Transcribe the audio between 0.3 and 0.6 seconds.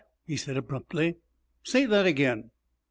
said